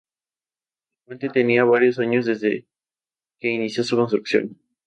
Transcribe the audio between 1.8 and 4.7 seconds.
años desde que inició su construcción.